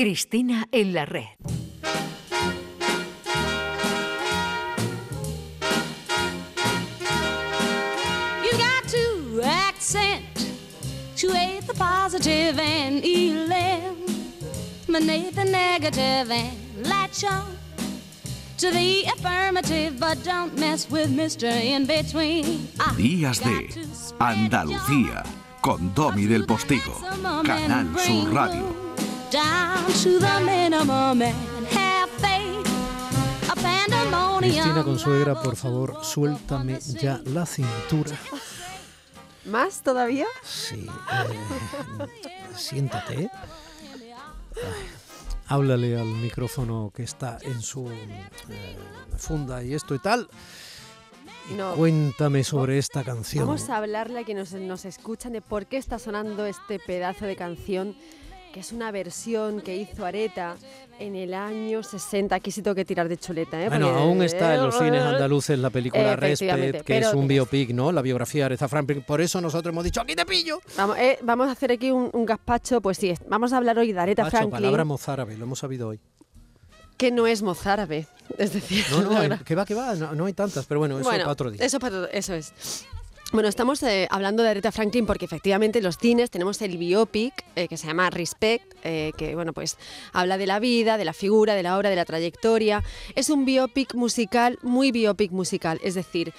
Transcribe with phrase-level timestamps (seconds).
[0.00, 1.28] Cristina en la red.
[8.42, 10.24] You got to accent
[11.16, 13.92] to the positive and eliminate
[15.34, 16.56] the negative and
[16.88, 17.58] latch on
[18.56, 21.44] to the affirmative, but don't mess with Mr.
[21.44, 22.66] In Between.
[22.78, 23.68] I Días de
[24.18, 25.24] Andalucía
[25.60, 26.98] con Domi del Postigo,
[27.44, 28.89] Canal Sur Radio.
[29.30, 32.66] Down to the minimum and have faith.
[33.50, 34.52] A pandemonium.
[34.52, 38.16] Cristina Consuegra, por favor, suéltame ya la cintura.
[39.46, 40.26] ¿Más todavía?
[40.42, 40.86] Sí.
[40.86, 43.30] eh, siéntate.
[44.54, 44.86] Ay,
[45.46, 48.76] háblale al micrófono que está en su eh,
[49.16, 50.28] funda y esto y tal.
[51.50, 51.74] Y No.
[51.74, 53.46] Cuéntame sobre esta canción.
[53.46, 57.24] Vamos a hablarle a quienes nos, nos escuchan de por qué está sonando este pedazo
[57.24, 57.96] de canción,
[58.52, 60.56] que es una versión que hizo Areta
[60.98, 62.34] en el año 60.
[62.34, 63.68] Aquí sí tengo que tirar de chuleta, ¿eh?
[63.68, 67.70] Bueno, Porque- aún está en los cines andaluces la película Respect, que es un biopic,
[67.70, 67.92] ¿no?
[67.92, 69.02] La biografía de Aretha Franklin.
[69.02, 70.60] Por eso nosotros hemos dicho, aquí te pillo.
[70.76, 73.78] Vamos, eh, vamos a hacer aquí un, un gazpacho, pues sí, es- vamos a hablar
[73.78, 76.00] hoy de Aretha Franklin, palabra mozárabe, lo hemos sabido hoy.
[76.96, 78.84] que no es mozárabe, es decir...
[78.90, 79.40] No, no, verdad.
[79.40, 81.64] que va, que va, no, no hay tantas, pero bueno, eso Bueno, para otro día.
[81.64, 82.52] Eso para eso es.
[83.32, 87.44] Bueno, estamos eh, hablando de Aretha Franklin porque efectivamente en los cines tenemos el biopic
[87.54, 89.78] eh, que se llama Respect, eh, que bueno pues
[90.12, 92.82] habla de la vida, de la figura, de la obra, de la trayectoria.
[93.14, 96.34] Es un biopic musical, muy biopic musical, es decir,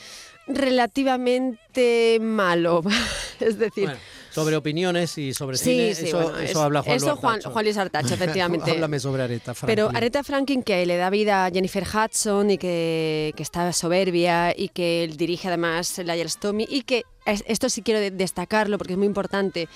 [0.47, 2.83] relativamente malo,
[3.39, 3.89] es decir.
[4.31, 7.19] Sobre opiniones y sobre Sí, cine, sí, eso, bueno, eso es- habla Juan eso Luis
[7.19, 7.41] Juan.
[7.41, 8.71] Juan Luis Artacho, efectivamente.
[8.71, 9.75] Háblame sobre Aretha Franklin.
[9.75, 14.53] Pero Aretha Franklin, que le da vida a Jennifer Hudson y que, que está soberbia
[14.57, 18.93] y que él dirige además la Yellowstone y que esto sí quiero de- destacarlo porque
[18.93, 19.67] es muy importante.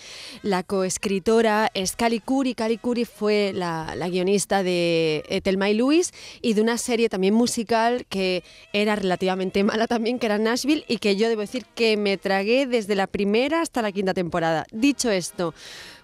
[0.42, 2.56] La coescritora es Cali Curi.
[2.56, 7.10] Cali Curi fue la, la guionista de eh, Thelma y Louise y de una serie
[7.10, 8.44] también musical que
[8.74, 12.66] era relativamente mala también, que era Nashville y que yo debo decir que me tragué
[12.66, 14.66] desde la primera hasta la quinta temporada.
[14.72, 15.54] Dicho esto,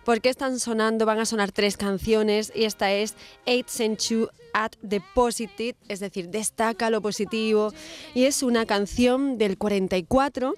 [0.04, 1.06] ¿Por qué están sonando?
[1.06, 3.14] Van a sonar tres canciones y esta es
[3.46, 7.72] Eight Century at the Positive, es decir, destaca lo positivo.
[8.16, 10.56] Y es una canción del 44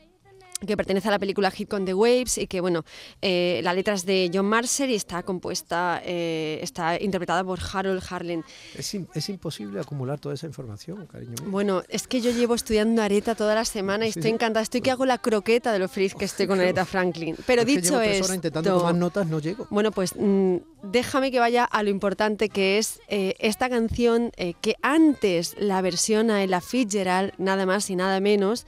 [0.66, 2.84] que pertenece a la película Hit con the Waves y que, bueno,
[3.22, 8.04] eh, la letra es de John Marcer y está compuesta, eh, está interpretada por Harold
[8.10, 8.44] Harlan.
[8.78, 11.52] Es, es imposible acumular toda esa información, cariño mío.
[11.52, 14.64] Bueno, es que yo llevo estudiando Areta toda la semana y Sí, estoy encantada.
[14.64, 17.36] Estoy que hago la croqueta de lo feliz que estoy con Aretha Franklin.
[17.46, 18.02] Pero Es dicho
[18.34, 19.68] intentando tomar notas, no llego.
[19.70, 24.54] Bueno, pues mm, déjame que vaya a lo importante que es eh, esta canción eh,
[24.62, 28.68] que antes la versiona Ella Fitzgerald, nada más y nada menos,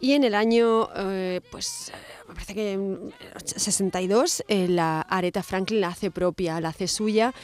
[0.00, 1.92] y en el año, eh, pues
[2.32, 3.12] me parece que en
[3.44, 7.34] 62, eh, la Aretha Franklin la hace propia, la hace suya.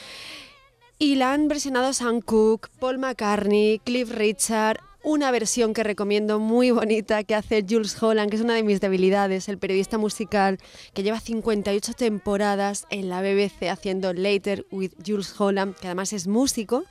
[0.99, 6.71] Y la han versionado Sam Cooke, Paul McCartney, Cliff Richard, una versión que recomiendo muy
[6.71, 10.59] bonita que hace Jules Holland, que es una de mis debilidades, el periodista musical
[10.93, 16.27] que lleva 58 temporadas en la BBC haciendo Later with Jules Holland, que además es
[16.27, 16.85] músico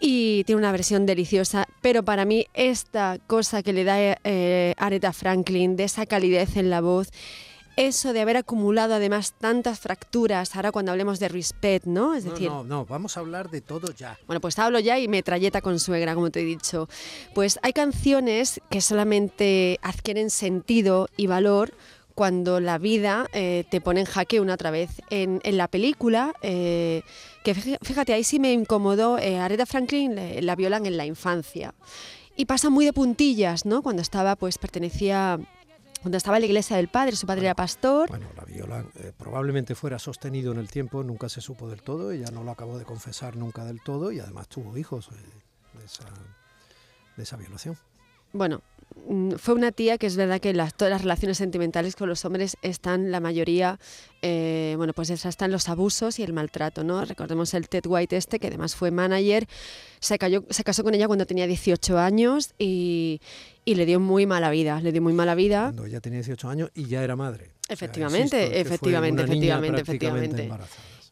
[0.00, 5.12] y tiene una versión deliciosa, pero para mí esta cosa que le da eh, Aretha
[5.12, 7.10] Franklin, de esa calidez en la voz,
[7.76, 12.14] eso de haber acumulado además tantas fracturas, ahora cuando hablemos de respect, ¿no?
[12.14, 14.18] Es No, decir, no, no, vamos a hablar de todo ya.
[14.26, 16.88] bueno, pues hablo ya y metralleta con suegra, como te he dicho.
[17.34, 21.74] Pues hay canciones que solamente adquieren sentido y valor
[22.14, 24.88] cuando la vida eh, te pone en jaque una otra vez.
[25.10, 27.02] En, en la película, eh,
[27.44, 31.04] que fí- fíjate, ahí sí me incomodó, eh, Aretha Franklin le- la violan en la
[31.04, 31.74] infancia.
[32.34, 33.82] Y pasa muy de puntillas, ¿no?
[33.82, 35.38] Cuando estaba, pues pertenecía...
[36.02, 38.08] Cuando estaba en la iglesia del padre, su padre era pastor.
[38.08, 42.12] Bueno, la viola eh, probablemente fuera sostenido en el tiempo, nunca se supo del todo,
[42.12, 45.84] ella no lo acabó de confesar nunca del todo y además tuvo hijos eh, de,
[45.84, 46.04] esa,
[47.16, 47.76] de esa violación.
[48.32, 48.60] Bueno,
[49.08, 52.24] mm, fue una tía que es verdad que las, todas las relaciones sentimentales con los
[52.24, 53.78] hombres están, la mayoría,
[54.22, 57.04] eh, bueno, pues están los abusos y el maltrato, ¿no?
[57.04, 59.46] Recordemos el Ted White este, que además fue manager,
[60.00, 63.20] se, cayó- se casó con ella cuando tenía 18 años y,
[63.64, 65.62] y le dio muy mala vida, le dio muy mala vida.
[65.64, 67.44] Cuando ella tenía 18 años y ya era madre.
[67.46, 67.74] O sea.
[67.74, 70.50] Efectivamente, insisto, efectivamente, efectivamente, efectivamente.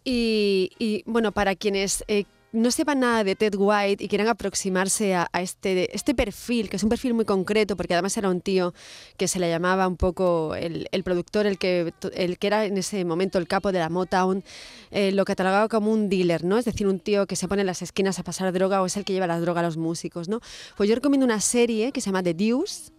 [0.04, 5.14] Y, y, bueno, para quienes eh, no sepan nada de Ted White y quieran aproximarse
[5.14, 8.72] a, este, este perfil, que es un perfil muy concreto, porque además era un tío
[9.16, 12.78] que se le llamaba un poco el, el productor, el que, el que era en
[12.78, 14.44] ese momento el capo de la Motown,
[14.90, 16.56] eh, lo catalogaba como un dealer, ¿no?
[16.56, 18.96] Es decir, un tío que se pone en las esquinas a pasar droga o es
[18.96, 20.40] el que lleva la droga a los músicos, ¿no?
[20.76, 22.92] Pues yo recomiendo una serie que se llama The Deuce,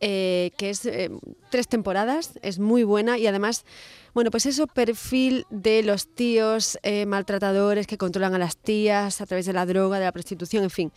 [0.00, 1.10] eh, que es eh,
[1.50, 3.64] tres temporadas, es muy buena y además
[4.12, 9.26] Bueno, pues eso perfil de los tíos eh, maltratadores que controlan a las tías a
[9.26, 10.92] través de la droga, de la prostitución, en fin.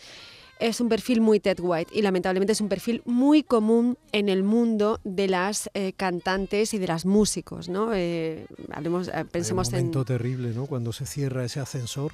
[0.59, 4.43] Es un perfil muy Ted White y lamentablemente es un perfil muy común en el
[4.43, 7.91] mundo de las cantantes y de las músicos, ¿no?
[8.71, 10.05] Hablemos, pensemos Hay un momento en...
[10.05, 10.65] terrible, ¿no?
[10.65, 12.13] Cuando se cierra ese ascensor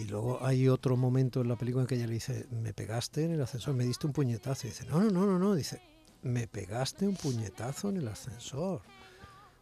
[0.00, 3.24] y luego hay otro momento en la película en que ella le dice, me pegaste
[3.24, 4.66] en el ascensor, me diste un puñetazo.
[4.66, 5.54] Y dice, no, no, no, no, no.
[5.54, 5.80] Dice,
[6.22, 8.82] me pegaste un puñetazo en el ascensor.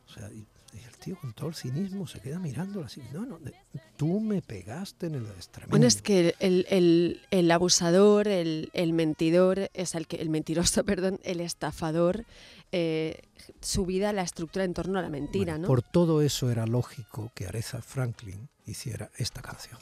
[0.09, 0.47] O sea, y,
[0.77, 3.01] y el tío con todo el cinismo se queda mirándola así.
[3.13, 3.55] No, no, de-
[3.97, 5.71] tú me pegaste en el tremendo.
[5.71, 10.85] Bueno, es que el, el- el abusador, el, el mentidor, es el, que, el mentiroso,
[10.85, 12.25] perdón, el estafador,
[12.73, 13.23] eh,
[13.61, 15.69] su vida la estructura en torno a la mentira, Bueno, ¿no?
[15.69, 19.79] Por todo eso era lógico que Aretha Franklin hiciera esta canción.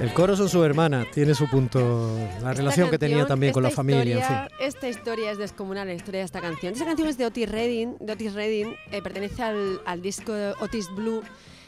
[0.00, 3.52] El coro son su hermana, tiene su punto, la Esta relación que tenía canción, también
[3.52, 4.56] con la familia, en fin.
[4.60, 6.72] Esta historia es descomunal, la historia de esta canción.
[6.72, 10.52] Esta canción es de Otis Redding, de Otis Redding, eh, pertenece al, al disco de
[10.60, 11.22] Otis Blue.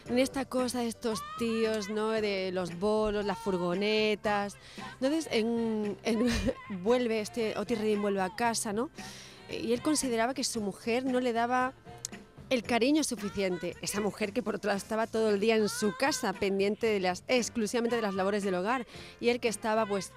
[0.08, 2.10] En esta cosa de estos tíos, ¿no?
[2.10, 4.56] De los bolos, las furgonetas.
[5.00, 6.28] Entonces, en, en-
[6.84, 8.90] vuelve, este Otis Redding vuelve a casa, ¿no?
[9.50, 11.72] Y él consideraba que su mujer no le daba
[12.50, 13.76] el cariño suficiente.
[13.80, 17.00] Esa mujer que por otro lado estaba todo el día en su casa, pendiente de
[17.00, 18.86] las, exclusivamente de las labores del hogar.
[19.20, 20.12] Y él que estaba, pues,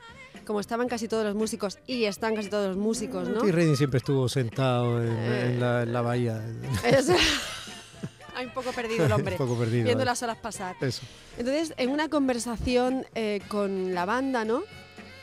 [0.45, 3.47] como estaban casi todos los músicos, y están casi todos los músicos, ¿no?
[3.47, 5.45] Y Redding siempre estuvo sentado en, Eh.
[5.53, 6.43] en la, en la bahía.
[6.83, 7.09] Es-
[8.35, 9.85] Hay un poco perdido el hombre, poco perdido.
[9.85, 10.75] viendo las horas pasar.
[10.81, 11.03] Eso.
[11.37, 14.63] Entonces, en una conversación eh, con la banda, ¿no?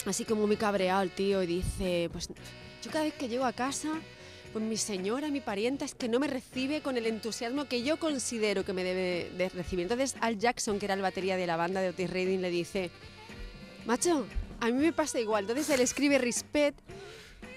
[0.06, 2.28] Así como muy cabreado el tío y dice, pues
[2.82, 3.88] yo cada vez que llego a casa,
[4.52, 7.98] pues mi señora, mi parienta, es que no me recibe con el entusiasmo que yo
[7.98, 9.84] considero que me debe de recibir.
[9.84, 12.90] Entonces, Al Jackson, que era el batería de la banda de Otis Redding, le dice,
[13.86, 14.26] macho,
[14.60, 15.44] a mí me pasa igual.
[15.44, 16.78] Entonces él escribe Respect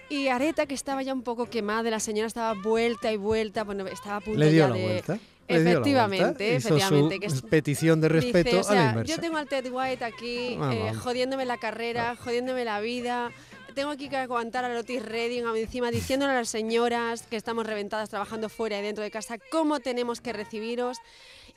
[0.10, 3.88] y Areta, que estaba ya un poco quemada, la señora estaba vuelta y vuelta, bueno,
[3.88, 4.84] estaba a punto Le dio ya la de...
[4.84, 5.20] vuelta.
[5.46, 9.16] Efectivamente, vuelta, hizo efectivamente, su que es- petición de respeto Dice, o a la inversa.
[9.16, 13.30] yo tengo al Ted White aquí Ah, eh, jodiéndome la carrera, jodiéndome la vida.
[13.74, 18.10] Tengo aquí que aguantar a Otis Redding encima diciéndole a las señoras que estamos reventadas
[18.10, 20.98] trabajando fuera y dentro de casa cómo tenemos que recibiros.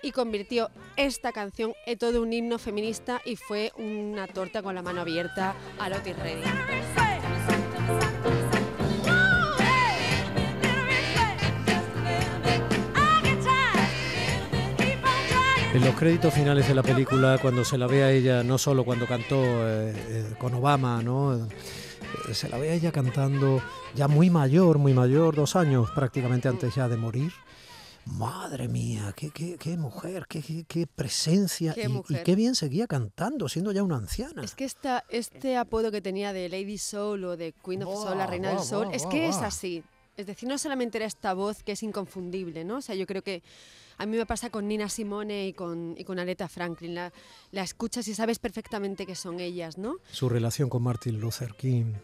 [0.02, 4.82] Y convirtió esta canción en todo un himno feminista y fue una torta con la
[4.82, 6.44] mano abierta a Otis Redding.
[15.74, 18.84] En los créditos finales de la película, cuando se la ve a ella, no solo
[18.84, 21.46] cuando cantó eh, eh, con Obama, ¿no?
[22.28, 23.62] Eh, se la ve a ella cantando
[23.94, 27.32] ya muy mayor, muy mayor, dos años prácticamente antes ya de morir.
[28.04, 33.48] Madre mía, qué, qué, qué mujer, qué, qué, qué presencia y- qué bien seguía cantando,
[33.48, 34.42] siendo ya una anciana.
[34.44, 38.18] Es que esta, este apodo que tenía de Lady Soul o de Queen of Soul,
[38.18, 39.82] la reina del soul, es que es así.
[40.16, 42.76] Es decir, no solamente era esta voz que es inconfundible, ¿no?
[42.78, 43.42] O sea, yo creo que
[43.98, 46.94] a mí me pasa con Nina Simone y con, y con Aretha Franklin.
[46.94, 47.12] La,
[47.52, 49.96] la escuchas y sabes perfectamente que son ellas, ¿no?
[50.12, 51.94] Su relación con Martin Luther King,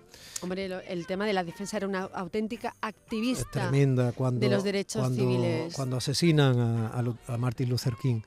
[0.42, 3.68] Hombre, el tema de la defensa era una auténtica activista.
[3.68, 5.74] tremenda cuando, los derechos cuando, civiles.
[5.74, 8.22] cuando asesinan a, a Martin Luther King.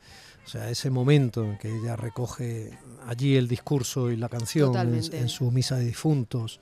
[0.45, 5.29] O sea, ese momento en que ella recoge allí el discurso y la canción en
[5.29, 6.59] su misa de difuntos.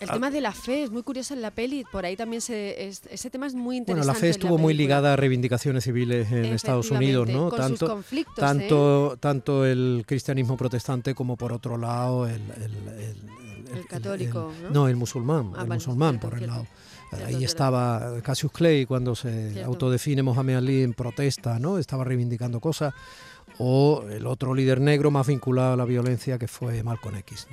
[0.00, 0.12] El Ah.
[0.12, 1.84] tema de la fe es muy curioso en la peli.
[1.90, 4.06] Por ahí también se, es- ese tema es muy Bueno, interesante.
[4.06, 7.50] la fe estuvo muy ligada a reivindicaciones civiles en Estados Unidos, ¿no?
[7.50, 7.90] Con sus
[8.36, 9.16] Tanto, ¿eh?
[9.18, 14.86] tanto, el cristianismo protestante como por otro lado el, el- el- El católico, el- ¿no?
[14.88, 16.66] el musulmán, Ah, el vale, musulmán por el lado.
[17.10, 19.68] Cierto, Ahí estaba Cassius Clay cuando se Cierto.
[19.70, 21.78] autodefine Mohamed Ali en protesta, ¿no?
[21.78, 22.92] Estaba reivindicando cosas.
[23.58, 27.46] O el otro líder negro más vinculado a la violencia que fue Malcolm X.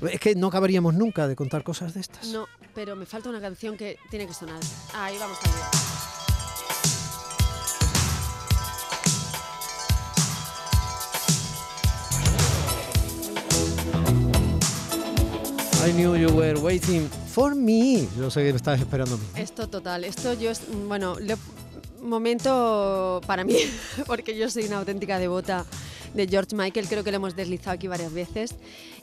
[0.00, 0.08] ¿no?
[0.08, 2.28] Es que no acabaríamos nunca de contar cosas de estas.
[2.28, 2.32] Mm.
[2.32, 4.60] No, pero me falta una canción que tiene que sonar.
[4.94, 5.50] Ahí vamos ver.
[15.82, 18.06] I knew you were waiting for me.
[18.18, 19.24] Yo sé que me estabas esperando a mí.
[19.36, 21.36] Esto total, esto yo, es- bueno, le-
[22.00, 23.56] momento para mí,
[24.06, 25.66] porque yo soy una auténtica devota
[26.14, 28.54] de George Michael, creo que lo hemos deslizado aquí varias veces.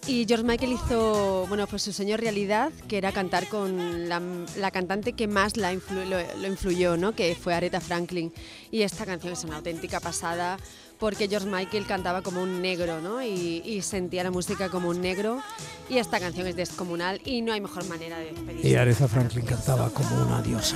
[0.07, 4.21] Y George Michael hizo, bueno, pues su sueño realidad, que era cantar con la,
[4.57, 7.13] la cantante que más la influ- lo, lo influyó, ¿no?
[7.15, 8.31] Que fue Aretha Franklin.
[8.71, 10.57] Y esta canción es una auténtica pasada
[10.99, 13.21] porque George Michael cantaba como un negro, ¿no?
[13.21, 15.41] Y, y sentía la música como un negro.
[15.89, 18.67] Y esta canción es descomunal y no hay mejor manera de despedirse.
[18.69, 20.75] Y Aretha Franklin cantaba como una diosa.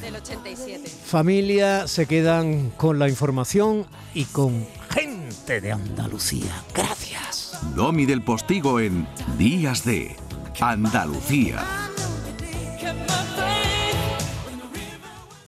[0.00, 0.88] Del 87.
[0.88, 3.84] Familia, se quedan con la información
[4.14, 4.64] y con
[5.28, 6.64] gente de Andalucía.
[6.74, 7.58] Gracias.
[7.74, 9.06] Domi del Postigo en
[9.36, 10.16] Días de
[10.60, 11.87] Andalucía.